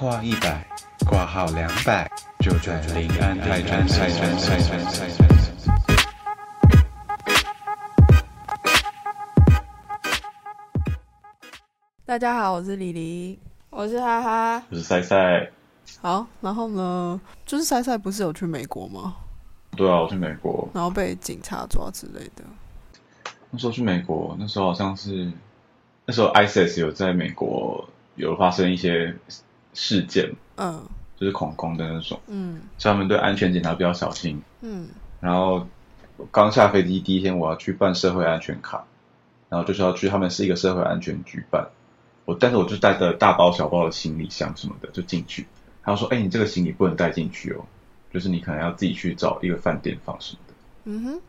[0.00, 0.66] 话一百，
[1.06, 5.28] 挂号两百，就转临安泰诊泰诊泰诊泰诊。
[12.06, 13.38] 大家好，我是李黎。
[13.68, 15.50] 我是哈哈，我是塞塞。
[16.00, 19.16] 好，然后呢，就是塞塞不是有去美国吗？
[19.76, 22.42] 对啊，我去美国，然后被警察抓之类的。
[23.50, 25.30] 那时候去美国，那时候好像是
[26.06, 29.14] 那时候 ISIS 有在美国有发生一些
[29.74, 30.82] 事件，嗯。
[31.18, 32.62] 就是恐攻的那种，嗯。
[32.78, 34.40] 所以他们对安全检查比较小心。
[34.62, 34.88] 嗯。
[35.20, 35.66] 然后
[36.30, 38.84] 刚下飞机第一天，我要去办社会安全卡，
[39.48, 41.68] 然后就是要去他们是一个社会安全局办。
[42.24, 45.46] 我但是我就带着大包小包的行李箱什么的就进去，
[45.82, 47.64] 他说：“哎、你这个行李不能带进去哦，
[48.12, 51.20] 就是你可能要自己去找一个饭店放什么的。”嗯哼，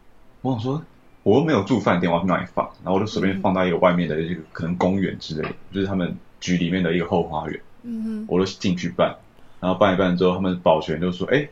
[0.41, 0.84] 我想说，
[1.23, 2.66] 我又没有住饭店，我要去哪里放？
[2.84, 9.15] 然后我就随便放到一个外面的一个可能公园之类的，就是他们局里面的一个后花园，嗯哼，我都进去办。
[9.60, 11.48] 然后办一办之后，他们保全就说：“哎，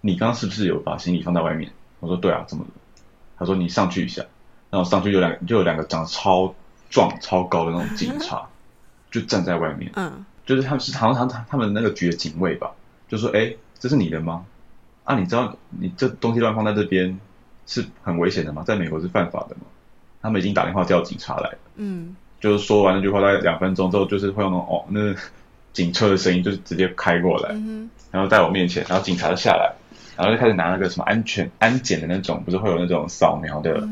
[0.00, 2.70] 你刚刚是不是有把行李放在外面？”我说：“对啊，怎么了？”
[3.38, 4.24] 他说：“你上去一下。”
[4.68, 6.52] 然后上去有两就有两个长得超
[6.90, 8.48] 壮、超高的那种警察，
[9.12, 12.72] 就站在外面，嗯就是他们是好像他他们那个局的警卫吧，
[13.08, 14.44] 就说：“哎，这是你的吗？
[15.04, 17.18] 啊，你知道你这东西乱放在这边
[17.66, 18.64] 是很危险的吗？
[18.66, 19.62] 在美国是犯法的吗？”
[20.20, 25.14] 他们已经打电话叫警察来了，嗯就是说完那句话大概两分钟之后，就是会用那种哦那
[25.76, 29.74] 警车的声音，就是直接开过来，嗯然后在我面前，然后警察就下来，
[30.16, 33.86] 然后就开始拿那个什么安全安检的那种，不是会有那种扫描的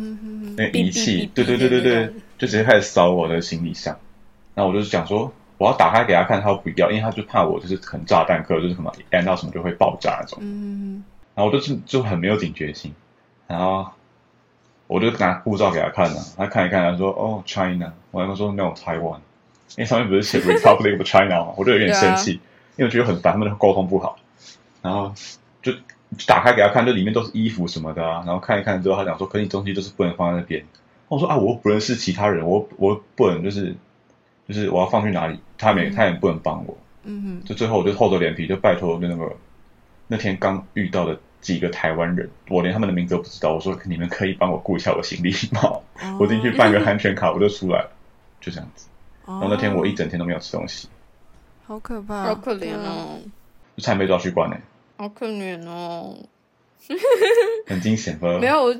[0.57, 2.07] 那个仪器，对对对对对
[2.39, 3.99] 就直接开始扫我的行李箱。
[4.55, 10.39] 然后我就想说，我要打开给他看，他不要，因为他就怕我就是很炸弹客，就是可能按到什么就会爆炸那种。
[10.41, 12.95] 嗯然后我就是就很没有警觉性，
[13.47, 13.89] 然后
[14.87, 19.19] 我就拿护照给他看了、他看一看，他说哦 China，我跟他说 No Taiwan，
[19.77, 22.33] 因为上面不是写 Republic of China 嘛，我就有点生气，
[22.77, 24.17] 因为我觉得很烦，他们沟通不好，
[24.83, 25.13] 然后
[25.63, 25.79] 就就
[26.27, 30.65] 打开给他看，就里面都是衣服什么的啊，然后看一看之后，他讲说，可你东西就是不能放在那边，
[31.09, 33.75] 我说啊，我又不认识其他人，我我不能就是
[34.47, 39.37] 就是我要放去哪里，他没他也不能帮我，嗯哼，就最后我就厚着脸皮就拜托那个
[40.07, 43.55] 那天刚遇到的几个台湾人，我连他们的名字都不知道。
[43.55, 45.61] 我说你们可以帮我顾一下我行李吗？
[45.63, 45.83] 哦。
[46.21, 47.91] 我进去办个安全卡，我就出来了，
[48.41, 48.87] 就这样子。
[49.27, 50.89] 然然后那天我一整天都没有吃东西，
[51.67, 53.19] 好可怕，好可怜哦，
[53.77, 54.57] 就差点被抓去关呢、
[54.97, 56.17] 好可怜哦。
[57.67, 58.37] 很惊险吧？
[58.41, 58.77] 没有，我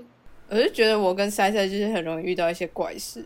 [0.51, 3.25] 我就觉得我跟塞塞就是很容易遇到一些怪事，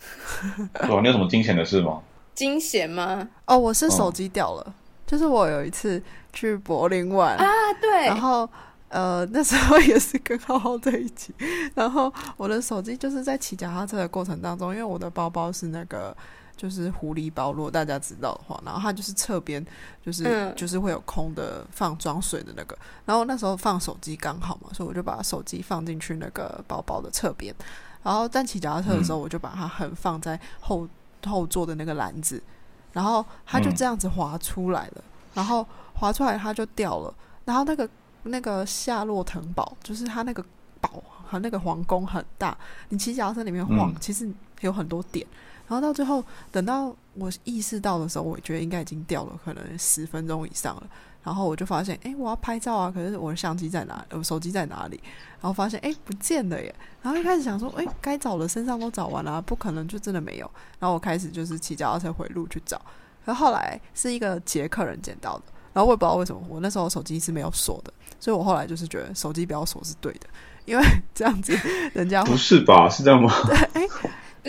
[0.74, 2.02] 对啊，你有什么惊险的事吗？
[2.34, 3.26] 惊险吗？
[3.46, 4.74] 哦，我是手机掉了，
[5.06, 7.36] 就是我有一次去柏林玩。
[7.36, 7.46] 啊，
[7.80, 8.48] 对，然后
[8.88, 11.34] 呃那时候也是跟浩浩在一起，
[11.74, 16.14] 然后我的手机就是在骑脚踏车的过程当中，因为我的包包是那个
[16.60, 19.64] 就是狐狸包，如果大家知道的话，然后它就是侧边
[20.04, 20.54] 就是、嗯。
[20.54, 22.76] 就是会有空的放装水的那个，
[23.06, 27.54] 然后那时候放手机刚好嘛，所以我就把手机放进去那个包包的侧边，
[28.02, 30.86] 然后但骑脚踏车的时候，我就把它横放在后
[31.24, 32.42] 后座的那个篮子，
[32.92, 33.74] 然后它就嗯。
[33.74, 37.14] 这样子滑出来了，然后滑出来它就掉了，
[37.46, 37.88] 然后那个
[38.24, 40.44] 那个夏洛滕堡，就是它那个
[40.78, 42.54] 堡和那个皇宫很大，
[42.90, 43.96] 你骑脚踏车里面晃，嗯。
[43.98, 45.26] 其实有很多点。
[45.70, 50.82] 然后到最后，等到我意识到的时候，我觉得应该已经掉了，可能十分钟以上了。
[51.22, 54.04] 然后我就发现，哎，我要拍照啊，可是我的相机在哪？
[54.10, 55.00] 我手机在哪里？
[55.40, 56.74] 然后发现，哎，不见了耶。
[57.02, 60.50] 然后一开始想说，哎，该找的身上都找完了、啊，不可能就真的没有。
[60.80, 62.82] 然后我开始就是骑脚踏车回路去找，
[63.24, 65.44] 可后后来是一个捷克人捡到的。
[65.72, 70.26] 然后我也不知道为什么，我那时候手机是没有锁的，所以我后来就是觉得手机不要锁是对的，
[70.64, 71.56] 因为 这样子
[71.92, 72.88] 人家不是吧？
[72.90, 73.30] 是这样吗？
[73.46, 73.84] 对，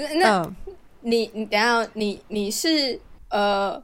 [0.06, 0.56] 哎那嗯
[1.02, 3.82] 你你等下你你是呃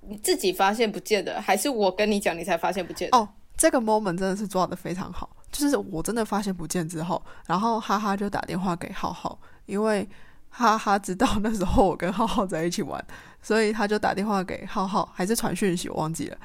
[0.00, 3.18] 你自己发现不见的，还是我跟你讲你才发现不见的？
[3.18, 10.08] 哦，这个 moment 真的是抓的非常好，就是我真的发现不见之后，然后哈哈就打电话给浩浩，因为
[10.48, 13.04] 哈哈知道那时候我跟浩浩在一起玩，
[13.42, 16.38] 所以他就打电话给浩浩，还是传讯息，我忘记了。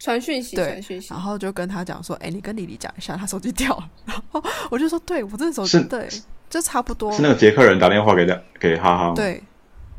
[0.00, 1.20] 传讯息，对传讯息然。
[1.20, 3.90] 后就跟他讲说：“哎、你跟李丽讲一下，他手机掉了。
[4.06, 4.40] ”然后
[4.70, 6.08] 我就说：“对我这手机是对，
[6.50, 7.12] 就差不多。
[7.12, 9.12] 是那个捷克人打电话给他给哈哈？
[9.14, 9.42] 对。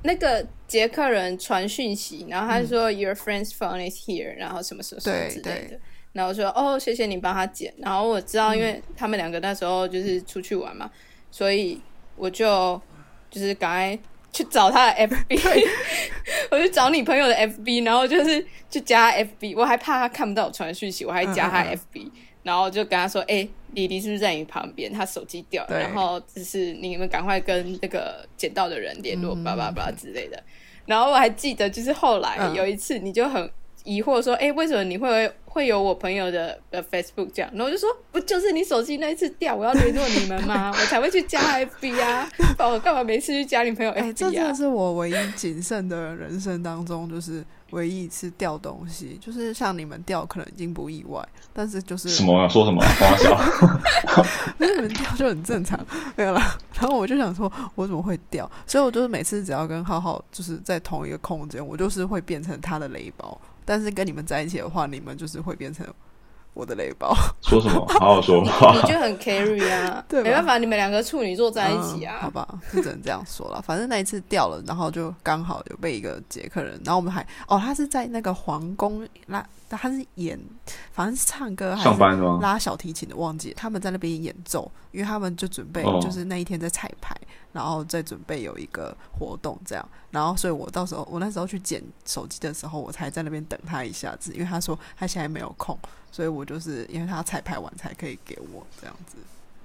[0.03, 5.79] 那个捷克人传讯息，然后他说、Your friend's phone is here，然后什么什么什么之类的。
[6.13, 7.73] 然后我说哦，谢谢你帮他捡。
[7.77, 10.89] 然后我知道，因为他们两个那时候就是出去玩嘛，
[11.29, 11.81] 所以
[12.15, 12.81] 我就
[13.29, 13.99] 就是赶快
[14.31, 15.67] 去找他的 FB，
[16.51, 22.11] 我去找你朋友的 FB，然后就是去加 FB，我还怕他看不到我传讯息，我还加他嗯嗯 FB，、
[22.49, 24.91] 然后就跟他说，哎、李黎是不是在你旁边？
[24.91, 30.43] 他手机掉了，然后就是你们赶快跟那个捡到的人联络，嗯叭叭叭之类的。
[30.87, 33.47] 然后我还记得，就是后来嗯有一次，你就很
[33.83, 37.51] 疑惑说，哎、为什么你会会有我朋友的的 Facebook 这样？
[37.53, 40.71] 然后我就说，不就是你手机那一次掉，我要联络你们吗？
[40.75, 44.13] 我才会去加 FB 啊，我干嘛没事去加你朋友 FB 啊？
[44.13, 52.48] 真的是我唯一谨慎的人生当中，就是唯一一次掉东西，就是像你们掉可能已经不意外，但是就是什么啊？
[52.48, 52.81] 说什么？
[53.00, 54.25] 花销？
[54.60, 55.80] 因 为你们掉就很正常，
[56.16, 56.57] 没有啦。
[56.74, 58.50] 然后我就想说，我怎么会掉？
[58.66, 63.39] 所以我就是每次只要跟浩浩就是在同一个空间，我就是会变成他的雷包。
[63.66, 65.86] 但是跟你们在一起的话，你们就是会变成
[66.53, 67.15] 我的雷包。
[67.41, 67.85] 说什么？
[67.99, 68.81] 好好说话你。
[68.91, 72.17] 就很 carry 啊， 对没办法，你们两个处女座在一起啊。
[72.19, 73.61] 嗯好吧，就只能这样说了。
[73.61, 80.39] 反正那一次掉了，然后就刚好有被一个捷克人，然后我们还哦，他是在那个皇宫拉，他是演，
[80.91, 82.39] 反正是唱歌还是上班吗？
[82.41, 87.15] 拉小提琴的，忘记他们在那边演奏，因为他们就准备哦就是那一天在彩排，
[87.51, 95.77] 然后再准备有一个活动这样，然后所以我到时候我那时候去捡手机的时候，我才在那边等他一下子，因为他说他现在没有空，
[96.11, 99.17] 所以我就是因为他彩排完才可以给我这样子。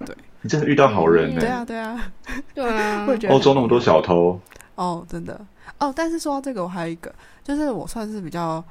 [0.05, 0.17] 对。
[0.41, 2.13] 你真的遇到好人嗯、对啊，对啊，
[2.55, 3.07] 对啊。
[3.09, 4.39] 我，觉得欧洲那么多小偷，
[4.75, 5.41] 哦，真的。
[5.79, 5.91] 哦。
[5.97, 7.11] 但是说到这个，我还有一个，
[7.43, 8.63] 就是我算是比较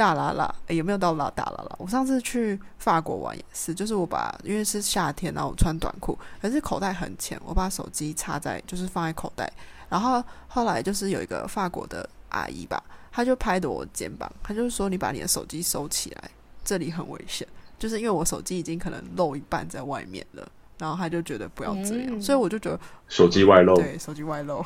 [0.00, 1.76] 大啦啦，诶也没有到拉大啦啦。
[1.76, 9.52] 我上次去法国玩也是，就是我把因为是夏天，然后我穿短裤，可是口袋很浅，我把手机插在就是放在口袋，
[9.90, 12.82] 然后后来就是有一个法国的阿姨吧，
[13.12, 16.30] 她就拍着我肩膀，她就说你把你的手机收起来，
[16.64, 17.46] 这里很危险。
[17.78, 20.48] 就是因为我手机已经可能露一半在外面了，
[20.78, 24.64] 然后她就觉得不要这样，嗯所以我就觉得手机外露，对手机外露，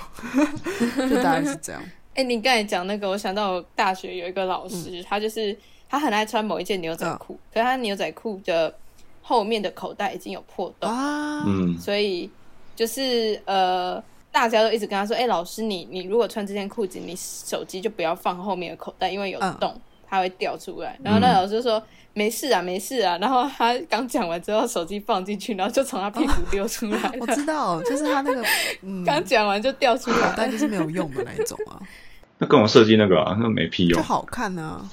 [1.11, 1.83] 就大概是这样。
[2.15, 5.57] 哎、你刚才讲那个，我想到我大学有一个老师，他就是
[5.89, 8.73] 他很爱穿某一件牛仔裤，可是他牛仔裤的
[9.21, 12.31] 后面的口袋已经有破洞，啊，嗯，所以
[12.77, 19.57] 就是呃，大家都一直跟他说：“哎、老师你，你如果穿这件裤子，你手机就不要放后面的口袋，因为有嗯。
[19.61, 19.81] 洞，
[20.15, 21.83] 它会掉出来。”然后那老师就说
[22.15, 27.27] ：“没事啊，没事啊。”然后他刚讲完之后，手机放进去，然后就从他屁股溜出来我。
[27.29, 28.43] 知道，就是他那个
[28.83, 31.81] 嗯，刚讲完就掉出口来了，袋就是没有用的那一种啊，
[32.39, 34.01] 那跟我设计那个啊，那没屁用。
[34.01, 34.89] 就好看啊。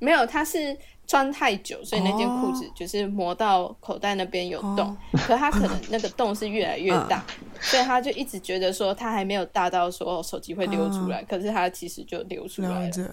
[0.00, 0.76] 没有，他是
[1.06, 4.96] 穿太久，所以那件裤子就是磨到口袋那边有洞，哦
[5.26, 7.24] 可他可能那个洞是越来越大，
[7.60, 12.80] 所以他就一直觉得说他还没有大到说手机会流出来，可是他其实就流出来了。
[12.80, 13.08] 了解，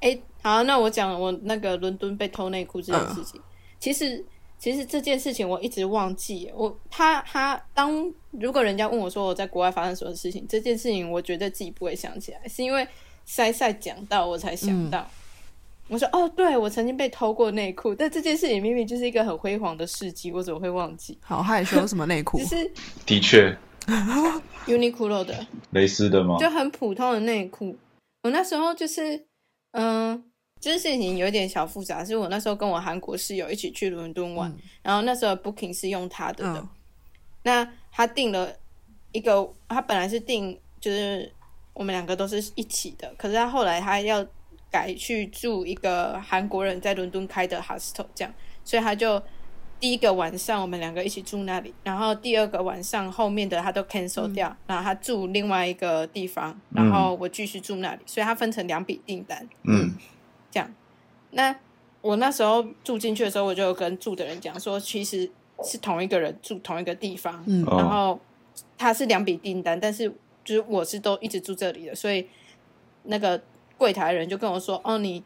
[0.00, 3.40] 哎、好，那我讲我那个伦敦被偷内裤这件事情，
[3.78, 4.24] 其实
[4.58, 12.86] 其实这件事情我一直忘记，我他他当如果人家问我说我在国外发生什么事情，这件事情我觉得自己不会想起来，是因为
[13.24, 15.06] 塞塞讲到我才想到。
[15.88, 21.18] 我说哦，对我曾经被偷过内裤，但这件事情明明就是一个很辉煌的事迹，我怎么会忘记？
[21.20, 22.44] 好害羞，什么内裤 就？
[22.44, 22.70] 是
[23.04, 23.58] 的确
[24.68, 26.36] ，Uniqlo 的，蕾丝的吗？
[26.38, 27.76] 就很普通的内裤。
[28.22, 29.26] 我那时候就是，
[29.72, 30.22] 嗯、
[30.60, 36.68] 这件事情有点小复杂，是我那时候跟我韩国室友一起去伦敦玩，嗯然后那时候 Booking 是用他的的，嗯
[37.42, 38.54] 那他订了
[39.12, 41.32] 一个，他本来是订就是
[41.72, 44.24] 我们两个都是一起的，可是他后来他要
[44.70, 48.32] 改去住一个韩国人在伦敦开的 hostel，这样，
[48.62, 49.20] 所以他就
[49.80, 59.48] 第一个晚上我们两个一起住那里，然后第二个晚上后面的他都 cancel 掉，然后他住另外一个地方，然后我继续住那里，所以他分成两笔订单。
[59.64, 59.94] 嗯，
[60.50, 60.72] 这样。
[61.32, 61.54] 那
[62.02, 65.30] 我那时候住进去的时候，我就有跟住的人讲说，其实
[65.62, 68.18] 是同一个人住同一个地方，然后
[68.78, 70.08] 他是两笔订单，但是
[70.44, 72.26] 就是我是都一直住这里的，所以
[73.04, 73.40] 那个
[73.76, 75.22] 柜台的人就跟我说，哦，你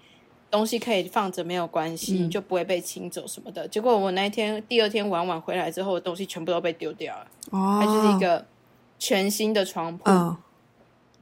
[0.50, 3.66] 东西可以放着没有关系，嗯就不会被清走什么的。
[3.68, 8.44] 结果我那一天第二天晚晚回来之后，我东西全部都被丢掉了，哦，它就是一个
[8.98, 10.36] 全新的床铺，嗯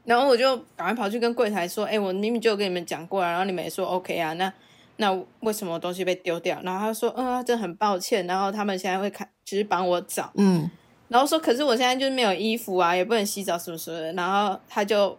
[0.04, 4.52] 然后我就赶快跑去跟柜台说：“哎、我明明就有跟你们讲过啊，然后你们也说 OK 啊，那
[4.97, 10.30] 那为什么我东西被丢掉？”然后他说：“嗯、啊，真的很抱歉。”然后他们现在会看，就是帮我找。
[10.35, 10.71] 嗯
[11.09, 15.16] 然后说：“可是我现在就是没有衣服啊，也不能洗澡什么什么的。”然后他就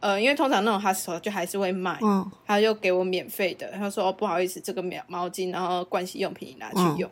[0.00, 3.70] 呃，因为通常那种 hostel 就还是会卖，嗯他就给我免费的。
[3.72, 7.10] 他说：“哦，不好意思，这个毛毛巾，然后盥洗用品你拿嗯去用。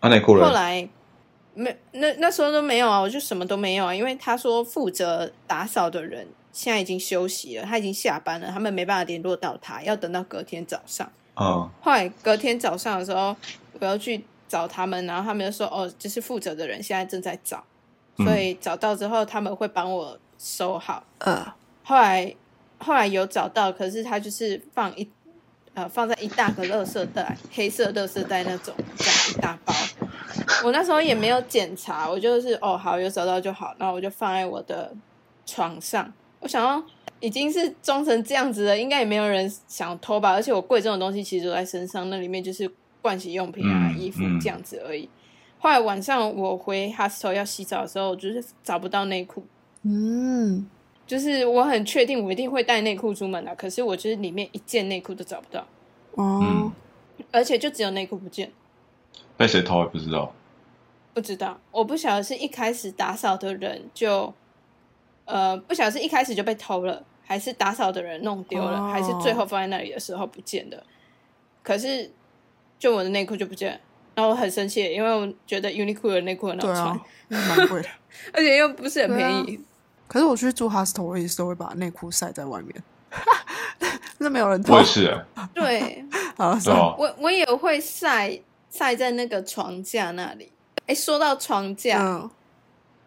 [0.00, 0.88] 啊内裤了，后来
[1.54, 11.10] 没那那时候都没有啊，我就什么都没有啊，因为他说负责打扫的人现在已经休息了，他已经下班了，他们没办法联络到他，要等到隔天早上。
[11.34, 13.34] 哦，后来隔天早上的时候，
[13.80, 17.64] 我要去找他们，然后他们就说：“哦，就是负责的人现在正在找，
[18.18, 21.02] 嗯所以找到之后他们会帮我收好。
[21.18, 21.42] 嗯
[21.84, 22.34] 后来
[22.78, 25.10] 后来有找到，可是他就是放一
[25.72, 29.74] 呃放在一大个垃圾袋，黑色垃圾袋那种，这样一大包。
[30.64, 34.92] 我那时候也没有检查，我就是哦好有找到就好，然后我就放在我的
[35.46, 36.12] 床上。
[36.40, 36.82] 我想要
[37.20, 40.32] 已经是装成这样子了，应该也没有人想偷吧？
[40.32, 42.68] 而且我贵重的东西其实都在身上，那里面就是
[43.02, 45.08] 盥洗用品啊、嗯衣服嗯这样子而已。
[45.58, 49.44] 后来晚上我回 hostel 要洗澡的时候，就是找不到内裤，
[49.82, 50.66] 嗯，
[51.06, 55.64] 就是我很确定我一定会带内裤出门的，可是我就是里面一件内裤都找不到，
[56.16, 56.72] 哦嗯，
[57.30, 58.50] 而且就只有内裤不见。
[59.36, 60.32] 被谁偷也不知道。
[61.14, 64.32] 不知道，我不晓得是一开始打扫的人就，
[65.26, 70.82] 呃，不晓得是一开始就被偷了，还是打扫的人弄丢了，哦还是最后放在那里的时候不见的。
[71.62, 72.10] 可是，
[72.78, 73.80] 就我的内裤就不见了，
[74.14, 77.88] 然后我很生气，因为我觉得 Uniqlo 的内裤很好穿，蛮贵的。
[78.32, 79.60] 而且又不是很便宜。
[80.08, 82.82] 可是我去住 hostel，我也是都会把内裤晒在外面，
[84.18, 84.84] 那没有人偷我也。
[84.84, 86.04] 是、欸，对？
[86.38, 88.38] 我我也会晒
[88.72, 90.50] 晒在那个床架那里。
[90.86, 92.30] 哎，说到床架，嗯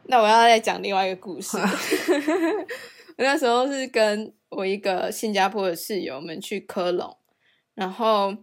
[0.07, 1.57] 那我要再讲另外一个故事。
[3.17, 7.17] 我那时候是跟我一个新加坡的室友们去科隆，
[7.73, 8.35] 然后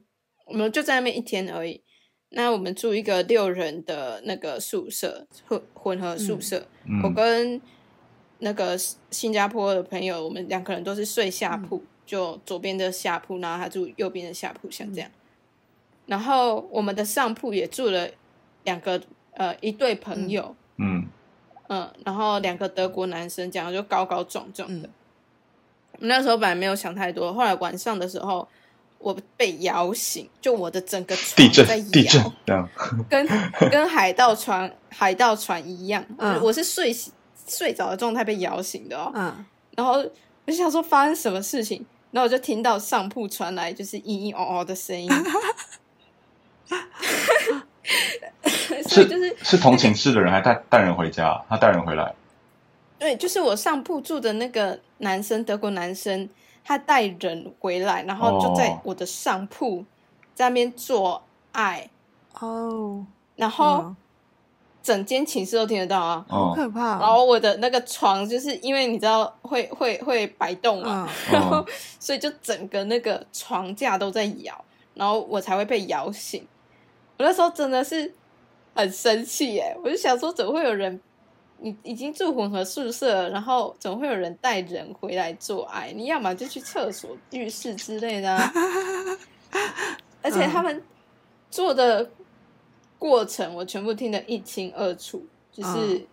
[0.47, 1.85] 我们就在那边一天而已。
[2.31, 6.67] 那我们住一个六人的那个宿舍，混混合宿舍。
[7.03, 7.61] 我嗯跟
[8.39, 8.77] 那个
[9.11, 15.09] 新加坡的朋友，我们两个人都是睡下铺，就左边的下铺，然后他住右边的下铺，像这样。
[16.13, 18.07] 然后我们的上铺也住了
[18.65, 19.01] 两个
[19.33, 21.09] 呃一对朋友，嗯
[21.71, 24.91] 嗯，然后两个德国男生，这样就高高壮壮的。
[26.01, 28.47] 那时候本来没有想太多，后来晚上的时候，
[28.99, 32.69] 我被摇醒，就我的整个地震床在地震摇，
[33.09, 33.27] 跟
[33.73, 36.05] 跟海盗船海盗船一样。
[36.19, 37.11] 嗯我是睡醒
[37.49, 39.11] 睡着的状态被摇醒的哦。
[39.15, 39.43] 嗯，
[39.77, 45.09] 然后我就想说发生什么事情，然后我就听到上铺传来就是嘤嘤哦哦的声音，
[48.89, 52.15] 所以就是是同寝室的人还带带人回家，他带人回来，
[52.99, 56.29] 对，就是我上铺住的那个男生，德国男生，
[56.65, 58.81] 他带人回来，然后就在哦。
[58.85, 59.85] 我的上铺
[60.35, 61.89] 在那边做爱，
[62.39, 63.05] 哦，
[63.37, 63.97] 然后嗯。
[64.85, 66.27] 整间寝室都听得到啊。
[66.29, 67.19] 哦，好可怕然哦。
[67.19, 71.67] 后我的那个床就是因为你知道会会会摆动嘛，嗯，然后哦。
[72.01, 74.65] 所以就整个那个床架都在摇，
[74.95, 76.47] 然后我才会被摇醒。
[77.19, 78.13] 我那时候真的是
[78.75, 81.01] 很生气耶，我就想说，怎么会有人，
[81.59, 85.93] 你已经住混合宿舍了，然后怎么会有人带人回来做爱？
[85.93, 88.53] 你要么就去厕所、浴室之类的、啊，
[90.23, 90.83] 而且他们
[91.51, 92.11] 做的
[92.99, 96.07] 过程我全部听得一清二楚，就是。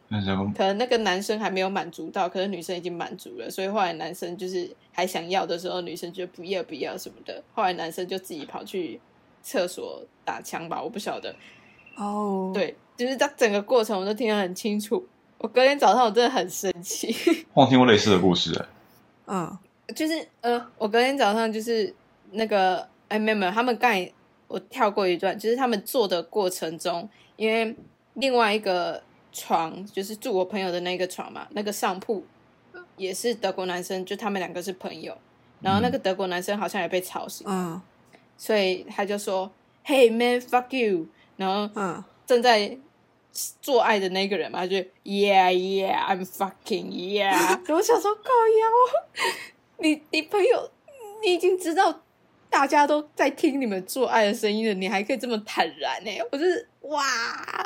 [0.55, 8.99] 可能那个男生还没有满足到，可是女生已经满足了，所以后来男生就是还想要的时候，女生就不要不要什么的，后来男生就自己跑去
[9.43, 11.33] 厕所打枪吧，我不晓得。
[11.95, 15.07] 哦，，对，就是他整个过程我都听得很清楚。
[15.37, 17.15] 我隔天早上我真的很生气，
[17.53, 18.65] 我听过类似的故事、欸，
[19.27, 19.57] 嗯
[19.95, 21.93] 就是呃，我隔天早上就是
[22.31, 24.11] 那个哎没有没有，他们刚才
[24.47, 27.75] 我跳过一段，就是他们做的过程中，因为
[28.15, 29.01] 另外一个
[29.31, 32.23] 床就是住我朋友的那个床嘛，那个上铺
[32.97, 35.17] 也是德国男生，就他们两个是朋友，
[35.61, 37.81] 然后那个德国男生好像也被吵醒，嗯
[38.37, 39.51] 所以他就说
[39.85, 42.77] ：“Hey man, fuck you。”然后嗯，正在
[43.61, 47.59] 做爱的那个人嘛，他就 Yeah Yeah I'm fucking Yeah。
[47.73, 49.33] 我想说，靠腰，
[49.79, 50.71] 你你朋友，
[51.21, 52.01] 你已经知道
[52.49, 57.01] 大家都在听你们做爱的声音了，你还可以这么坦然呢、我就是哇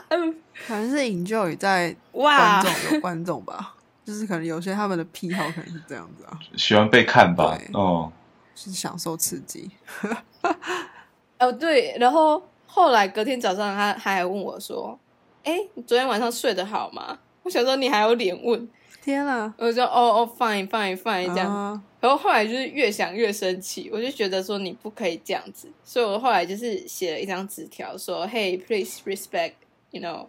[0.09, 0.35] 嗯
[0.67, 7.57] 可能是 enjoy 在观哇，众有观众吧， 就是可能有些他们的癖好可能是这样子啊，喜欢被看吧？
[7.73, 8.11] 哦，
[8.55, 9.71] 是享受刺激。
[11.39, 14.97] 哦对，然后后来隔天早上他他还问我说
[15.43, 18.69] ：“哎，你昨天晚上睡得好吗？”我想说你还有脸问，
[19.03, 21.53] 天啊，我就说：“哦哦，fine fine fine 这样。
[21.53, 29.53] 啊然后后来就是越想越生气，我就觉得说你不可以这样子，所以我后来就是写了一张纸条说：“Hey, please respect,
[29.91, 30.27] you know,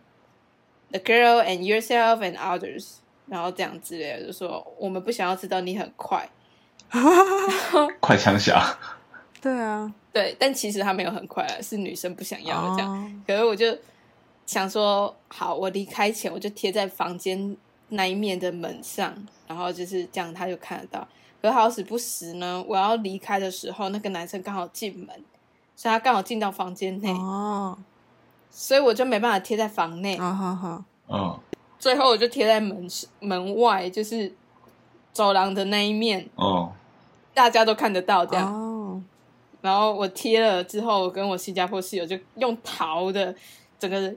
[0.92, 6.28] the girl and yourself and others。”然后这样之类的，就说我们不想要知道你很快，
[7.98, 8.78] 快枪侠，
[9.42, 12.92] 对啊，对，但其实他没有很快啊，是女生不想要的这样。
[12.92, 13.76] 哦可是我就
[14.46, 17.56] 想说，好，我离开前我就贴在房间
[17.88, 19.12] 那一面的门上，
[19.48, 21.08] 然后就是这样，他就看得到。
[21.44, 25.08] 可好死不死呢，我要离开的时候，那个男生刚好进门，
[25.76, 27.76] 所以他刚好进到房间内，哦，
[28.50, 30.16] 所以我就没办法贴在房内。
[30.16, 31.38] 啊哈哈，嗯
[31.78, 32.88] 最后我就贴在门
[33.20, 34.34] 门外，就是
[35.12, 36.72] 走廊的那一面，哦，
[37.34, 38.50] 大家都看得到这样。
[38.50, 39.02] 哦，
[39.60, 43.34] 然后我贴了之后，我跟我新加坡室友就用逃的，
[43.78, 44.14] 整个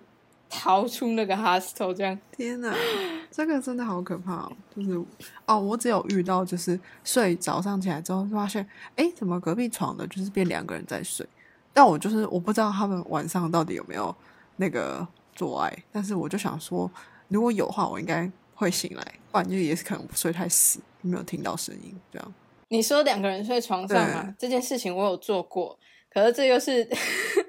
[0.49, 2.73] 逃出那个 hostel，这样天哪，
[3.29, 4.51] 这个真的好可怕哦！
[4.75, 5.05] 就是
[5.45, 11.27] 哦，我只有遇到就是睡早上起来之后发现，哎，怎么隔壁床的就是变两个人在睡？
[11.71, 14.15] 但我就是我不知道他们晚上到底有没有
[14.55, 16.89] 那个做爱，但是我就想说，
[17.27, 22.33] 如果有话，我应该会醒来，不然就也是可能睡太死，没有听到声音这样。
[22.69, 24.33] 你说两个人睡床上嘛？
[24.39, 25.77] 这件事情我有做过，
[26.11, 26.89] 可是这又是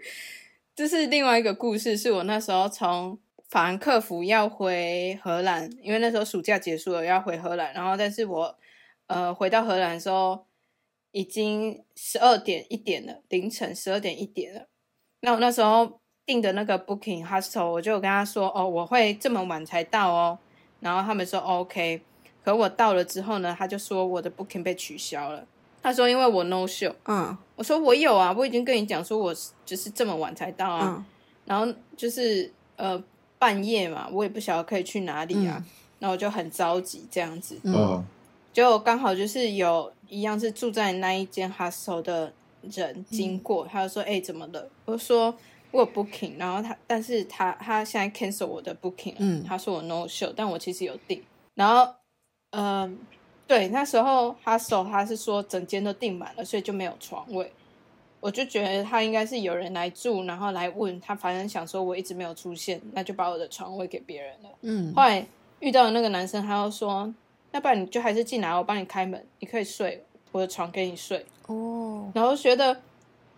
[0.76, 3.18] 这是另外一个故事，是我那时候从。
[3.48, 8.54] 法兰克福要回荷兰，因为那时候暑假结束了要回荷兰，然后但是我
[9.06, 10.44] 呃回到荷兰的时候
[11.12, 14.66] 已经十二点一点了，凌晨十二点一点了。
[15.20, 20.38] 那我那时候订的那个 Booking Hostel，我就跟他说哦我会这么晚才到哦，
[20.80, 22.02] 然后他们说 OK，
[22.44, 25.46] 可我到了之后呢，他就说我的 Booking 被取消了。
[25.82, 31.06] 他说因为我 No Show，嗯，我说我有啊，我已经跟你讲说我就是这么晚才到啊，
[31.46, 33.02] 然后就是呃。
[33.38, 35.64] 半夜嘛，我也不晓得可以去哪里啊，
[36.00, 37.58] 那我就很着急这样子。
[37.62, 38.04] 嗯，
[38.52, 45.34] 就刚好就是有一样是住在那一间 hostel 的人经过，他就说：“哎，怎么了？”我说
[45.70, 51.22] ：“我有 booking。”然后他，但是他他现在 cancel 我的 booking 嗯，他说我 no show，但我其实有订。
[51.54, 51.92] 然后，
[52.50, 52.98] 嗯，
[53.46, 57.52] 对，那时候 hostel 他是说整间都订满了，所以就没有床位。
[58.20, 64.48] 我就觉得他应该是有人来住，然后来问他，反正想说我一直没有出现，那就把我的床位给别人了。
[64.62, 65.24] 嗯，后来
[65.60, 67.12] 遇到的那个男生，他又说，
[67.52, 71.24] 要不然你就还是进来，我帮你开门，你可以睡我的床给你睡。
[71.46, 72.76] 哦，然后觉得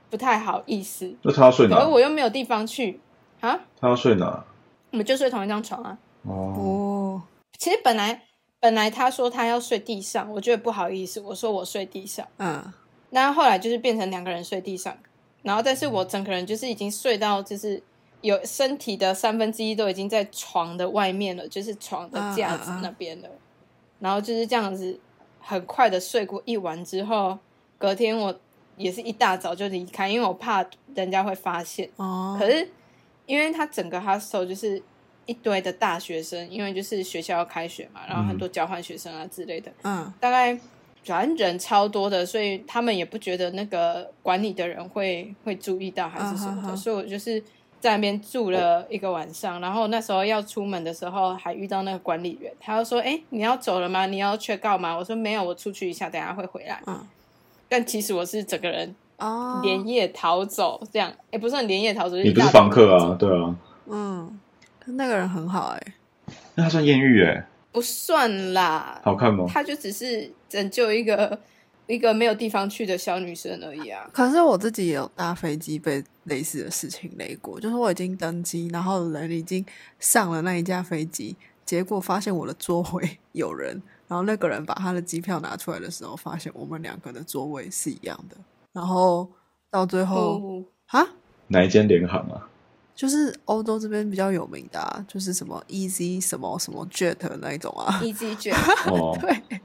[0.09, 1.15] 不太好意思。
[1.23, 1.77] 那他要睡哪？
[1.77, 2.99] 而我又没有地方去
[3.41, 3.61] 啊。
[3.79, 4.45] 他要睡哪？
[4.93, 5.99] 我们就睡同一张床啊。
[6.23, 7.21] 哦，
[7.59, 8.23] 其实本来
[8.59, 12.27] 本来他说他要睡地上，我觉得不好意思，我说我睡地上。
[12.39, 12.73] 嗯。
[13.11, 14.97] 那后来就是变成两个人睡地上，
[15.43, 17.83] 然后但是我整个人就是已经睡到就是
[18.21, 23.29] 有身体的三分之一都已经在床的外面了，就是床的架子那边了。
[23.99, 24.99] 然后就是这样子
[25.40, 27.37] 很快的睡过一晚之后，
[27.79, 28.38] 隔天我
[28.77, 31.90] 也是一大早就离开，因为我怕人家会发现。
[31.96, 32.37] 哦。
[32.38, 32.68] 可是
[33.27, 34.81] 因为他整个 hostel 就是
[35.27, 39.73] 一堆的大学生，因为就是学校要开学嘛，然后很多交换学生啊之类的。
[39.83, 40.12] 嗯。
[40.20, 40.57] 大概。
[41.05, 47.43] 反正人超多的，所以他们也不觉得那个管理的人会会注意到还是什么的，所以我就是
[47.81, 49.61] 在那边住了一个晚上。
[49.61, 54.07] 然后那时候要出门的时候，还遇到那个管理员，他就说：“哎，你要走了吗？
[54.07, 57.07] 你要缺告吗？”我说：“没有，我出去一下，等下会回来。”嗯，
[57.69, 63.17] 但其实我是整个人哦连夜逃走，这样哎，不是很连夜逃走，你不是房客啊？
[63.19, 63.57] 对啊，
[63.89, 64.39] 嗯，
[64.85, 65.95] 那个人很好哎，
[66.55, 67.47] 那他算艳遇哎。
[67.72, 69.44] 不算啦，好看吗？
[69.48, 71.38] 他就只是拯救一个
[71.87, 74.09] 一个没有地方去的小女生而已啊。
[74.12, 79.64] 可是我自己也有搭飞机被类似的事情雷过，就是我已经登机，然后人已经
[79.98, 88.37] 上了那一架飞机，结果发现我的座位有人，然后那个人把他的机票拿出来的时候，发现我们两个的座位是一样的，
[88.72, 89.28] 然后
[89.70, 91.06] 到最后啊，
[91.48, 92.48] 哪一间联航啊？
[93.01, 99.19] 就是欧洲这边比较有名的，啊，就是什么 Easy 什么什么 Jet 那一种啊，Easy Jet。
[99.19, 99.61] 对，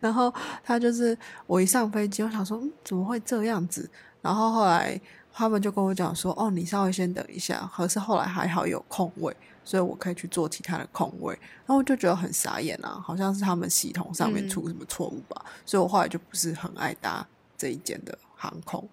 [0.00, 3.88] 然后他就是我一上飞机，我想说，嗯，怎么会这样子？
[4.20, 5.00] 然后后来
[5.32, 7.70] 他们就跟我讲说，哦，你稍微先等一下。
[7.72, 9.32] 可是后来还好有空位，
[9.64, 11.32] 所以我可以去做其他的空位。
[11.58, 15.44] 然后我就觉得很傻眼啊，好像是他们系统上面出什么错误吧。
[15.64, 17.24] 所以我后来就不是很爱搭
[17.56, 18.88] 这一间的航空。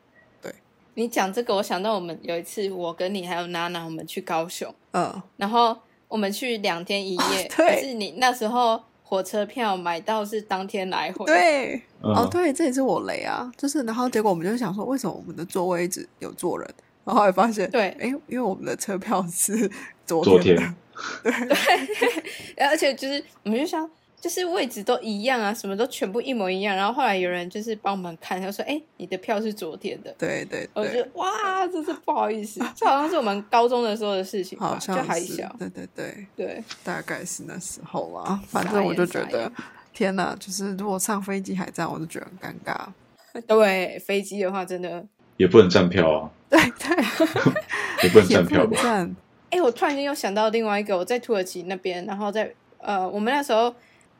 [0.98, 16.68] 你讲这个，我想到我们有一次，我跟你还有娜娜，我们去高雄，嗯，然后我们去两天一夜，可是你那时候火车票买到是当天来回，对，哦，对，这也是我雷啊，就是，然后结果我们就想说，为什么我们的座位一直有坐人，
[17.06, 19.70] 然后还发现，对，哎，因为我们的车票是
[20.04, 20.58] 昨天，
[21.22, 21.32] 对。
[22.58, 23.88] 对，而且就是我们就想。
[24.19, 26.75] 就是位置都一样啊，什么都全部一模一样。
[26.75, 35.56] 然后后来有人就是帮我们看，他说：“哎，你的票是昨天的。”对对，我觉得哇，真是不好意思，这好像是我们高中的时候的事情，好像还小。
[35.60, 38.41] 对对对对，大概是那时候啦。
[38.47, 39.51] 反正我就觉得，
[39.93, 42.88] 天哪，就是如果上飞机还这样，我就觉得很尴尬。
[43.45, 45.06] 对，飞机的话真的
[45.38, 46.32] 也不能站票啊。
[46.49, 46.97] 对对，
[48.03, 49.08] 也不能站票吧？
[49.51, 53.71] 哎，我突然间又想到另外一个，我在土耳其那边，然后在呃，我们那时候。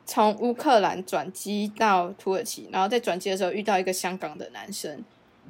[0.08, 5.04] 从乌克兰转机到土耳其，然后在转机的时候遇到一个香港的男生，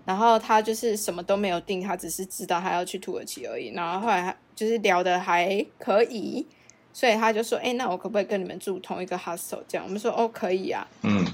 [0.04, 3.72] 然后他就是什么都没有定，他只是知道他要去土耳其而已。
[3.72, 6.44] 然后后来就是聊的还可以，
[6.92, 11.24] 所以他就说：“哎，那我可不可以跟你们住同一个 hostel？” 这样我们说：“哦，可以啊。”嗯，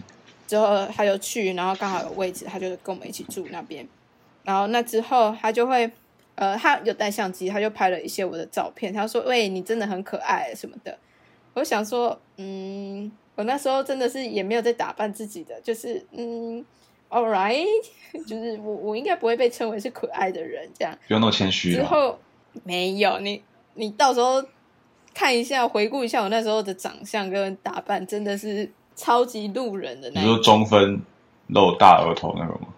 [0.46, 3.88] 之后他就去，然后刚好有位置，他就跟我们一起住那边。
[4.42, 5.90] 然后那之后他就会，
[6.34, 8.92] 呃，他有带相机，他就拍了一些我的照片。
[8.92, 10.98] 他说：“喂，你真的很可爱什么的。”
[11.54, 16.64] 我想说，嗯，我那时候真的是也没有在打扮自己的，就是嗯
[17.08, 17.64] ，all right，
[18.26, 20.96] 就是我我应该不会被称为是可爱的人这样。
[21.08, 21.78] 不用那么谦虚啊。
[21.78, 22.18] 之后
[22.62, 23.42] 没有你，
[23.74, 24.44] 你到时候
[25.14, 30.38] 看一下，回顾一下我那时候的长相跟打扮，真的是超级路人的那你说。
[30.38, 31.00] 中分
[31.48, 32.68] 露大额头那个吗？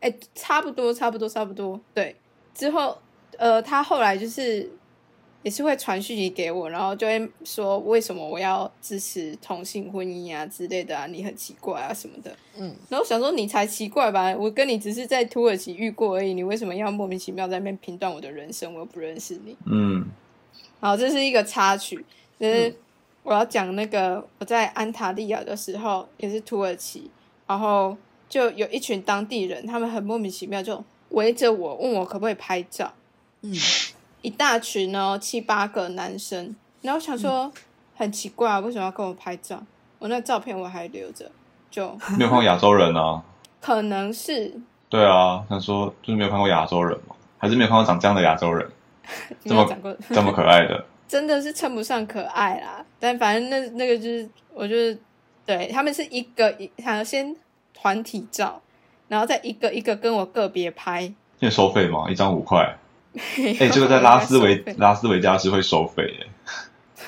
[0.00, 1.80] 哎、差不多，差不多，差不多。
[1.94, 2.14] 对，
[2.52, 2.98] 之后
[3.38, 4.70] 呃，他后来就是
[5.44, 12.34] 也是会传讯息给我，然后就会说为什么我要支持同性婚姻啊之类的啊，你很奇怪啊什么的。
[12.56, 18.72] 嗯，然后我想说你才奇怪吧，我跟你只是在土耳其遇过而已，你为什么要莫名其妙在那边评断我的人生？
[18.72, 19.54] 我又不认识你。
[19.66, 20.06] 嗯
[20.80, 22.02] 好，这是一个插曲，
[22.40, 22.74] 就是
[23.22, 27.10] 我要讲那个我在安塔利亚的时候，也是土耳其，
[27.46, 27.94] 然后
[28.30, 32.92] 就有一群当地人，他们很莫名其妙就围着我，问我可不可以拍照，
[33.42, 33.54] 嗯，
[34.24, 37.52] 一大群哦，七八个男生，然后我想说、
[37.94, 39.62] 很奇怪啊，为什么要跟我拍照？
[39.98, 41.30] 我那照片我还留着，
[41.70, 43.22] 就没有看过亚洲人啊。
[43.60, 44.58] 可能是
[44.88, 48.66] 对啊，他说就是没有看过亚洲人嘛，还是没有看过长这样的亚洲人，
[49.44, 50.82] 这么长过，这么可爱的。
[51.06, 54.98] 真的是称不上可爱啦，但反正那那个就是，我就是
[55.44, 57.36] 对他们是一个一，好先
[57.74, 58.58] 团体照，
[59.08, 61.02] 然后再一个一个跟我个别拍。
[61.38, 62.06] 现在收费吗？
[62.10, 62.74] 一张五块。
[63.14, 66.26] 哎 哎、这个在拉斯维拉斯维加斯会收费耶，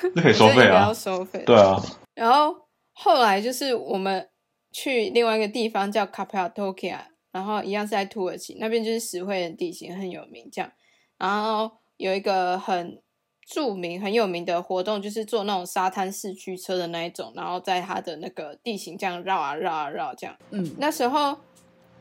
[0.14, 0.94] 这可以收费啊要。
[0.94, 1.42] 收费。
[1.44, 1.82] 对啊，
[2.14, 2.54] 然后
[2.92, 4.28] 后来就是我们
[4.72, 10.70] 去另外一个地方叫卡帕多基亚，然后一样是在土耳其那边，就是石灰的地形很有名，这样。
[11.18, 13.02] 然后有一个很
[13.48, 20.36] 著名、很有名的活动，就是坐那种沙滩四驱车的那一种，然后在它的那个地形这样绕啊绕啊绕这样。
[20.50, 21.36] 嗯，那时候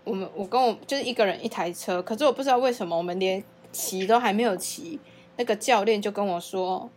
[0.03, 3.43] 我们我跟我就是一个人一台车，可是我不知道为什么我们连
[3.75, 4.97] 骑都还没有骑，
[5.35, 6.89] 那个教练就跟我说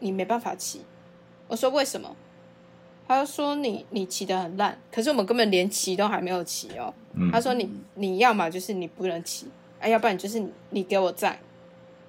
[0.00, 0.82] 你没办法骑。
[1.48, 2.14] 我说为什么？
[3.08, 6.92] 他就说你你骑得很烂，可是我们根本连骑都还没有骑哦。
[7.14, 9.46] 嗯他说你你要么就是你不能骑，
[9.80, 11.38] 啊，要不然就是你你给我载。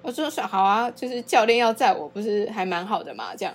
[0.02, 3.34] 我说说好啊，就是教练要载我，不是还蛮好的嘛？
[3.34, 3.54] 这样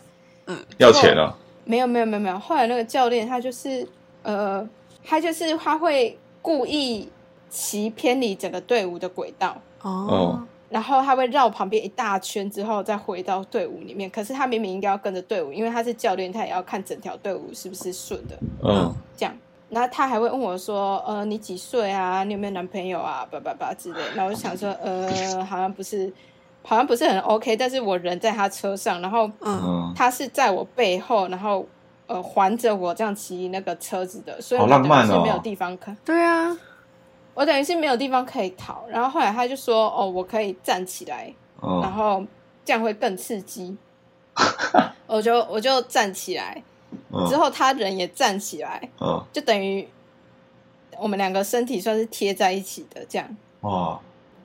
[0.78, 1.38] 要钱啊。
[1.66, 2.40] 没有没有没有没有。
[2.40, 3.88] 后来那个教练他就是
[4.24, 4.68] 呃，
[5.04, 7.10] 他就是他会故意
[7.50, 14.10] 骑偏离整个队伍的轨道，哦，然后他会绕旁边一大圈之后再回到队伍里面。
[14.10, 18.36] 可是他明明应该要跟着队伍，因为他是教练，他也要看整条队伍是不是顺的。
[18.64, 19.38] 嗯这样，
[19.70, 22.24] 然后他还会问我说：“呃，你几岁啊？
[22.24, 23.24] 你有没有男朋友啊？
[23.30, 26.12] 叭叭叭之类。”然后我就想说：“呃，好像不是，
[26.64, 29.30] 好像不是很 OK。”但是我人在他车上，然后
[29.96, 31.64] 他是在我背后，然后
[32.08, 36.58] 呃环着我这样骑那个车子的，所以好我等于浪漫哦是没有地方可，对啊，
[37.34, 38.86] 我等于是没有地方可以逃。
[38.90, 42.24] 然后后来他就说：“哦，我可以站起来，然嗯后
[42.64, 43.76] 这样会更刺激。
[45.08, 46.62] ”我就我就站起来，
[47.28, 49.88] 之嗯后他人也站起来，嗯，就等于
[50.98, 54.00] 我们两个身体算是贴在一起的这样，哇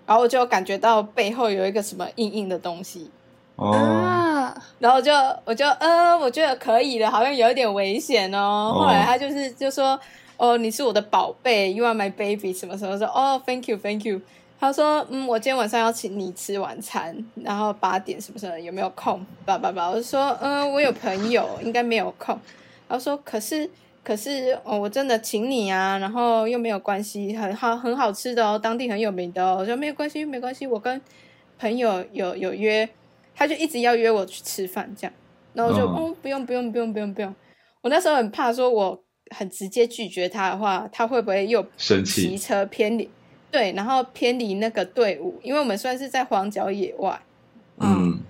[0.06, 3.10] 然后我就感觉到背后有一个什么硬硬的东西，
[3.56, 5.12] 哦，啊，然后就
[5.44, 8.72] 我就呃，我觉得可以了，好像有一点危险哦。
[8.74, 8.78] 哦。
[8.80, 9.98] 后来他就是就说
[10.38, 14.20] 哦，你是我的宝贝，You are my baby，什么什么说哦，Thank you，Thank you。
[14.60, 19.24] 他说嗯，我今天晚上要请你吃晚餐，然后八点什么什么有没有空？
[19.44, 22.38] 叭叭叭，我就说嗯，我有朋友，应该没有空。
[22.88, 23.68] 他说可是
[24.04, 29.56] 可是哦，我真的请你啊，然后又没有关系，很好很好吃的哦，当地很有名的哦。
[29.58, 31.00] 我说没有关系，没关系，我跟
[31.58, 32.88] 朋友有有约，
[33.34, 35.12] 他就一直要约我去吃饭这样，
[35.52, 37.34] 然后我就嗯哦不用不用不用不用不用，
[37.80, 43.08] 我那时候很怕说我很直接拒绝他的话，他会不会又生骑，车偏离？
[43.50, 47.20] 对，然后偏离那个队伍，因为我们算是在荒郊野外，
[47.78, 48.20] 嗯。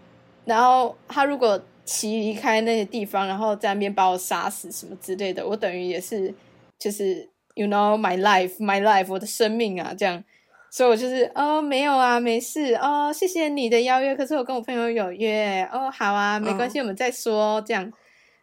[0.44, 6.32] 然后他如果骑离开那些地方，然后在那边把我杀死什么之类的，我等于也是
[6.78, 10.24] 就是 you know my life my life 我的生命啊这样，
[10.70, 17.92] 所以我就是哦没有啊没事哦谢谢你的邀约，可是我跟我朋友有约哦好啊没关系、我们再说这样。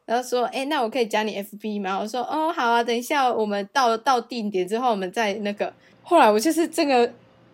[0.05, 1.97] 然后说，哎，那我可以加你 FB 吗？
[1.99, 5.73] 我说，哦，好啊，等一下我们到到定点之后，我们再那个。
[6.03, 7.11] 后来我就是这个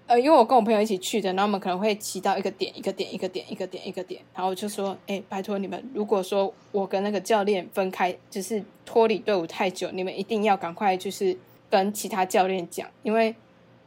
[0.08, 11.38] 呃，因为我跟我朋友一起去的，然后我们可能会骑到一个点，一个点，一个点，一个点，一个点，然后我就说，哎，拜托你们，如果说我跟那个教练分开，就是脱离队伍太久，你们一定要赶快就是
[11.70, 13.34] 跟其他教练讲，因为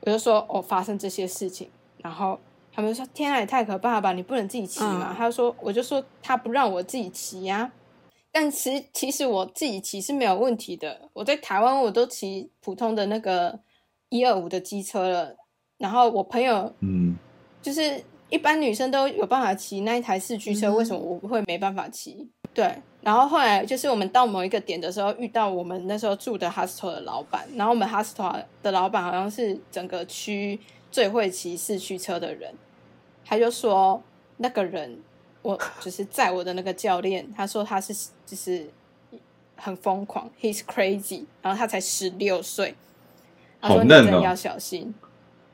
[0.01, 2.41] 我就说哦发生这些事情，然后
[2.73, 5.11] 他们就说天啊，也太可怕了吧，你不能自己骑嘛？
[5.11, 7.71] 嗯他就说，我就说他不让我自己骑呀、
[8.35, 13.61] 但其实其实我自己骑是没有问题的，我在台湾我都骑普通的那个
[14.09, 15.37] 一二五的机车了，
[15.79, 17.17] 然后我朋友嗯。
[17.63, 22.29] 就是一般女生都有办法骑那一台四驱车，嗯为什么我会没办法骑？
[22.53, 22.71] 对，
[23.01, 32.53] 然后后来就是我们到某一个点的时候，遇到我们那时候住的 hostel 的老板，然后我们 hostel 的老板好像是整个区最会骑四驱车的人，
[33.25, 34.03] 他就说
[34.37, 35.01] 那个人，
[35.45, 38.67] 我就是载我的那个教练，他说他是就是
[39.57, 42.75] 很疯狂，he's crazy，然后他才十六岁，
[43.61, 44.95] 他说你真的要小心，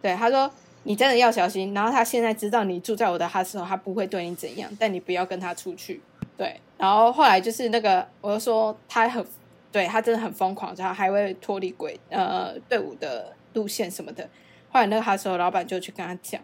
[0.01, 0.49] 对，他说
[0.85, 6.01] 你真的要小心，然后他现在知道你住在我的 hostel，他不会对你怎样，但你不要跟他出去。
[6.37, 9.27] 对，然后后来就是那个，我就说他很，
[9.73, 14.23] 对他真的很疯狂，然后还会脱离轨呃队伍的路线什么的。
[14.71, 16.41] 后来那个哈手老板就去跟他讲，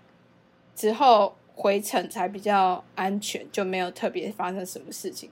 [0.74, 5.28] 之后回程才比较安全，就没有特别发生什么事情。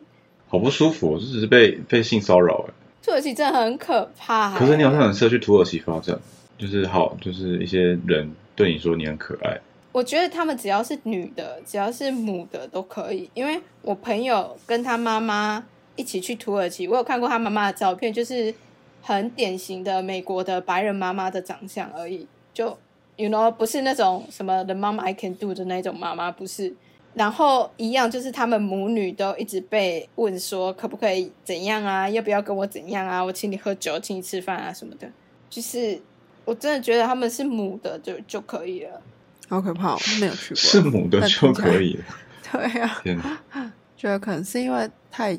[0.49, 2.75] 好不舒服、哦，这只是被被性骚扰哎。
[3.03, 6.19] 土耳其真的很可怕、欸可是你好像很适合去土耳其发展，
[6.57, 9.61] 就是好，就是一些人对你说你很可爱，
[9.93, 13.29] 我觉得他们只要是女的，只要是母的都可以。
[13.35, 15.63] 因为我朋友跟他妈妈
[15.97, 18.55] 一起去土耳其，我有看过他妈妈的照片，就是
[19.03, 22.27] 很典型的美国的白人妈妈的长相而已。
[22.55, 22.79] 就
[23.17, 26.75] you know 不是那种什么 the mom I can do 的那种妈妈，不是。
[27.15, 35.09] 然后一样就是他们母女都一直被问说可不可以怎样啊，要不要跟我怎样啊，我请你喝酒，请你吃饭啊什么的。
[35.49, 36.01] 就是
[36.45, 39.01] 我真的觉得他们是母的就就可以了。
[39.49, 40.57] 好可怕、哦，没有去过。
[40.57, 42.05] 是母的就可以了。
[42.51, 43.17] 对呀、天
[43.53, 45.39] 哪，觉得可能是因为太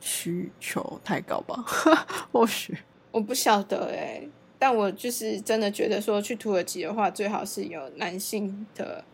[0.00, 1.64] 需求太高吧，
[2.32, 2.76] 或许。
[3.12, 4.20] 我不晓得哎、
[4.58, 9.04] 但我就是真的觉得说去土耳其的话，最好是有男性的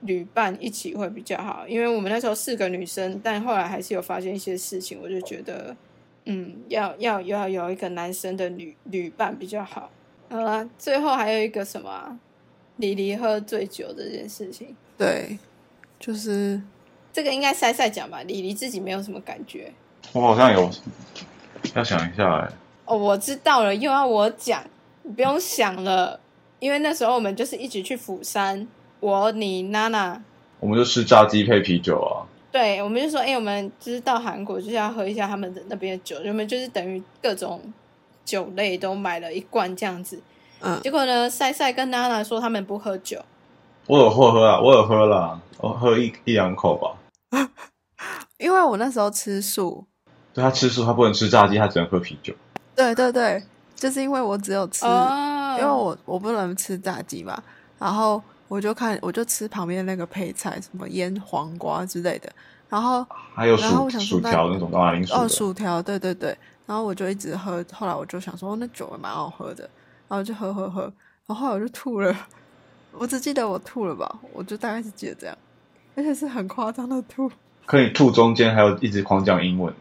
[0.00, 5.76] 旅伴一起会比较好，因为我们那时候四个女生，但后来还是有发现一些事情，我就觉得，
[6.24, 9.90] 嗯，要要要有一个男生的旅旅伴比较好。
[10.28, 12.18] 好了，最后还有一个什么、啊，
[12.76, 15.38] 李黎喝醉酒这件事情，对，
[16.00, 16.60] 就是
[17.12, 19.72] 这个应该塞塞讲吧，李黎自己没有什么感觉。
[20.12, 20.70] 我好像有
[21.74, 22.52] 要想一下哎，
[22.86, 24.70] 哦，我知道了，又要我讲，你
[25.16, 26.18] 不用想了，
[26.58, 28.66] 因为那时候我们就是一起去釜山，
[29.00, 30.22] 我、你、娜娜，
[30.60, 37.60] 我们就吃炸鸡配啤酒啊，对，我们就说，哎、我们就是到韩国就是要喝一下他们的那边的酒，我们就是等于各种
[38.24, 40.20] 酒类都买了一罐这样子。
[40.60, 43.20] 嗯，结果呢，赛赛跟娜娜说他们不喝酒，
[43.88, 46.96] 我有喝喝啊，我有喝啦，我喝一一两口吧。
[48.38, 49.84] 因为我那时候吃素，
[50.32, 52.32] 对他吃素，他不能吃炸鸡，他只能喝啤酒。
[52.76, 53.42] 对对对，
[53.82, 57.42] 就是因为我只有吃，哦，因为我我不能吃炸鸡嘛，
[57.80, 62.32] 然后我就看我就吃旁边那个配菜，什么腌黄瓜之类的，
[62.68, 66.28] 然后还有然后薯我想薯条那种马铃薯哦，薯条，对对对，
[66.64, 69.68] 然后我就一直喝，后来我就想说，哦那酒也蛮好喝的，
[70.06, 70.82] 然后就喝喝喝，
[71.26, 72.16] 然后后来我就吐了，
[72.96, 75.36] 我只记得我吐了吧，我就大概是记得这样，
[75.96, 77.28] 而且是很夸张的吐，
[77.66, 79.74] 可以吐中间还有一直狂讲英文，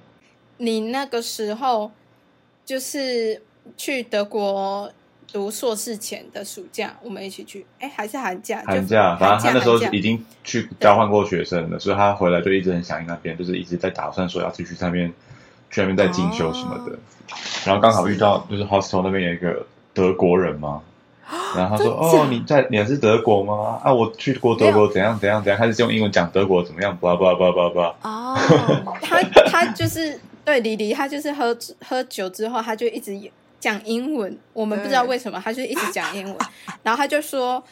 [0.58, 1.92] 你那个时候
[2.66, 3.40] 就是
[3.78, 4.92] 去德国
[5.32, 8.62] 读硕士前的暑假，我们一起去，哎，还是寒假？
[8.66, 15.12] 寒假，反正他那时候已经去交换过学生了，所以他回来就一直很想念那边，就是一直在打算说要继续在那边
[15.70, 16.98] 去那边再进修什么的。
[17.66, 20.82] 然后刚好遇到就是 hostel 那边有一个德国人嘛，
[21.56, 23.80] 然后他说：“哦，你在你是德国吗？
[23.82, 27.96] 啊，我去过德国，怎样怎样怎样。”开始用英文讲德国怎么样，叭叭叭叭叭。
[28.02, 28.38] 哦，
[29.02, 31.58] 他他就是对李黎，他就是喝
[31.88, 33.16] 喝酒之后，他就一直
[33.62, 36.38] 讲英文，我们不知道为什么，他就一直讲英文，
[36.84, 37.64] 然后他就说。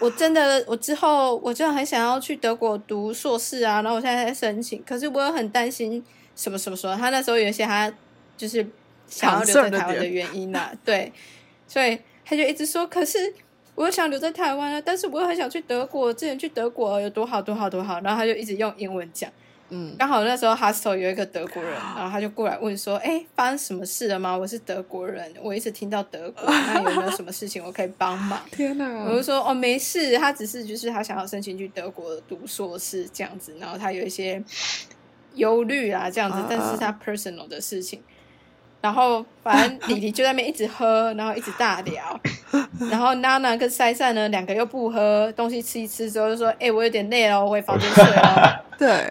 [0.00, 6.96] 我真的，我之后我真的很想要去德国读硕士啊，然后我现在在申请，可是我又很担心什么什么什么。
[6.96, 7.90] 他那时候有一些他
[8.36, 8.66] 就是
[9.06, 11.12] 想要留在台湾的原因啊， 对，
[11.68, 13.32] 所以他就一直说，可是
[13.76, 19.30] 我又想留在台湾啊，但是我又很想去德国，之前去德国有多好多好多好，然后他就一直用英文讲。
[19.76, 24.36] 嗯，刚好那时候 hostel 有一个德国人，然后他就过来问说：“哎，发生什么事了吗？
[24.36, 34.40] 我是德国人，我一直听到德国， 那有没有什么事情我可以帮忙？”天哪，我就说：“哦，没事，他只是就是他想要申请去德国读硕士这样子，然后他有一些
[35.34, 38.00] 忧虑啊这样子啊，但是他 personal 的事情。”
[38.80, 42.20] 然后反正李黎就在那边一直喝， 然后一直大聊，
[42.90, 48.62] 然后娜娜跟塞塞呢两个又不喝，东西吃一吃之后就说：“哎，我有点累了，我回房间睡了。
[48.76, 49.10] ”对，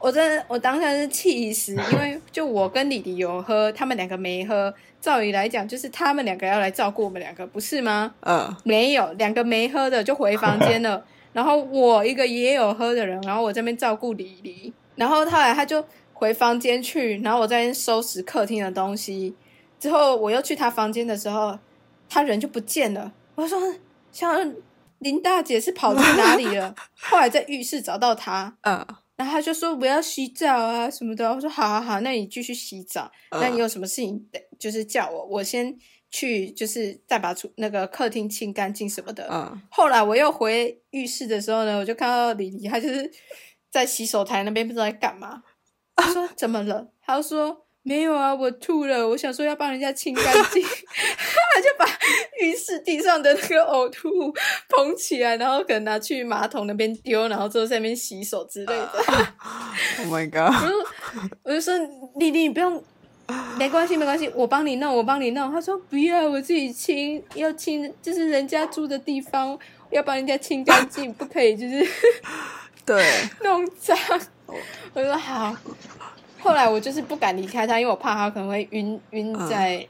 [0.00, 4.72] 我真的，我当下是气死，因为 就我跟李黎有喝，他们两个没喝。
[5.00, 8.14] 照理来讲，就是他们两个要来照顾我们两个，不是吗？
[8.20, 11.02] 嗯，没有，两个没喝的就回房间了。
[11.32, 15.82] 然后我一个也有喝的人，然后我这边照顾李黎，然后后来他就
[16.12, 19.34] 回房间去，然后我在收拾客厅的东西。
[19.78, 21.58] 之后我又去他房间的时候，
[22.08, 23.10] 他人就不见了。
[23.36, 23.58] 我说
[24.12, 24.52] ：“像
[24.98, 28.86] 林大姐是跑去哪里了？” 后来在浴室找到他，嗯，
[29.20, 31.30] 然后他就说我要洗澡啊什么的。
[31.30, 33.12] 我说好好好，那你继续洗澡。
[33.32, 34.26] 那你有什么事情
[34.58, 35.76] 就是叫我，我先
[36.10, 39.28] 去，就是再把厨那个客厅清干净什么的。
[39.30, 43.10] 嗯，后来我又回浴室的时候呢，我就看到李黎，他就是
[43.70, 45.42] 在洗手台那边不知道在干嘛。
[45.94, 46.90] 他说 怎么了？
[47.02, 47.66] 他说。
[47.82, 49.08] 没有啊，我吐了。
[49.08, 51.86] 我想说要帮人家清干净， 他就把
[52.42, 54.34] 浴室地上的那个呕吐物
[54.68, 58.92] 捧起来，然后可能拿去马桶那边丢，然后之后在那边洗手之类的。
[59.98, 60.54] Oh my god！
[60.62, 60.74] 我就
[61.44, 61.74] 我就说
[62.16, 62.82] 丽丽，你不用，
[63.58, 65.50] 没关系没关系，我帮你弄，我帮你弄。
[65.50, 69.58] 他说不要，我自己清，要清就是人家住的地方，
[69.90, 71.86] 要帮人家清干净，不可以就是
[72.84, 73.02] 对
[73.42, 73.98] 弄脏。
[74.92, 75.56] 我说好。
[76.40, 79.86] 后来我就是不敢离开他，因为我怕他可能会晕晕在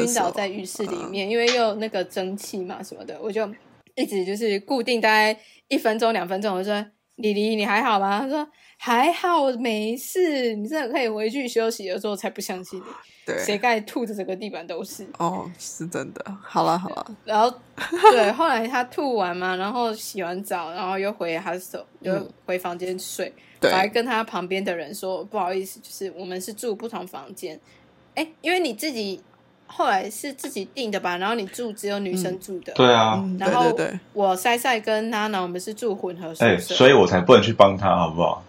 [0.00, 3.48] 晕倒在浴室里面，因为又那个蒸汽嘛什么的，我就
[3.94, 6.84] 一直就是固定大概一分钟两分钟，我就说
[7.16, 8.20] 李黎你还好吗？
[8.20, 8.46] 他说
[8.76, 12.84] 还好没事，你真的可以回去休息的时候才不相信你，
[13.24, 16.36] 对，谁盖吐的整个地板都是哦，是真的。
[16.42, 17.48] 好了好了， 然后
[18.10, 23.32] 对，后来他吐完嘛，然后洗完澡，然后又回 hostel 就回房间睡。
[23.62, 27.58] 我还跟他旁边的人说不好意思，就是我们是住不同房间，
[28.14, 29.22] 哎，因为你自己
[29.66, 33.76] 后来是自己订的吧，然后你住只有女生住的，对啊，然后
[34.12, 38.44] 我塞塞跟娜娜我们是住混合宿舍，所以我才不能去帮他，好不好？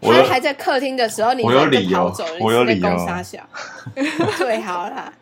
[0.02, 2.88] 他还在客厅的时候，你我有理由，我有理由，
[4.38, 5.12] 对，好啦。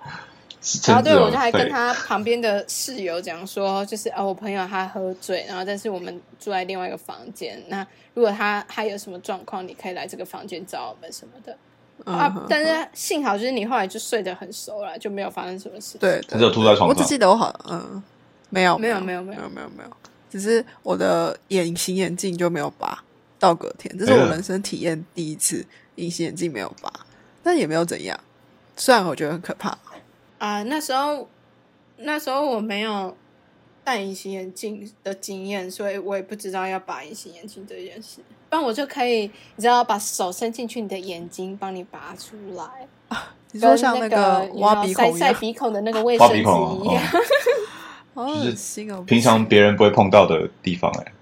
[0.87, 11.57] 然后对我就还跟他旁边的室友讲说，就是啊，我朋友他喝醉，然后但是我们住在另外一个房间，那如果他他有什么状况，你可以来这个房间找我们什么的
[12.05, 12.47] 啊。
[12.49, 15.99] 但是幸好就是你后来就睡得很熟了，就没有发生什么事。
[15.99, 16.89] 对，他就吐在床上。
[16.89, 18.03] 我只记得我好嗯，
[18.49, 19.91] 没有没有没有没有没有没有，
[20.31, 23.03] 只是我的隐形眼镜就没有拔
[23.39, 25.65] 到隔天，这是我人生体验第一次
[25.97, 26.93] 隐形眼镜没有拔，
[27.43, 28.19] 但也没有怎样，
[28.77, 29.77] 虽然我觉得很可怕。
[30.39, 31.29] 啊，那时候
[31.97, 33.17] 那时候我没有
[33.85, 38.21] 戴隐形眼镜的经验，所以我也不知道要拔隐形眼镜这件事。
[38.51, 42.65] 不然我就可以，你知道，把手伸进去你的眼睛，帮你拔出来。
[43.53, 47.03] 你说像那个挖鼻孔、塞鼻孔的那个卫生纸一样，
[48.15, 49.03] 好恶心哦！
[49.09, 51.13] 平常别人不会碰到的地方，哎。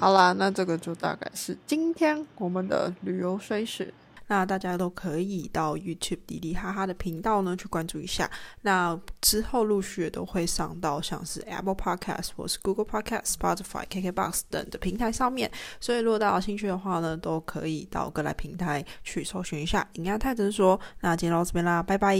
[0.00, 3.92] 好啦，那这个就大概是今天我们的旅游碎事。
[4.28, 8.30] 那大家都可以到 YouTube 迪迪哈哈的频道呢去关注一下。
[8.62, 15.50] 那之后陆续都会上到像是 Apple Podcast 或是 Google Podcast、Spotify、KKBox 等的平台上面。
[15.80, 20.78] 所以如果大家有兴趣的话呢，都可以到各来平台去搜寻一下“营养太诊所”。
[21.00, 22.16] 那今天到这边啦，拜拜。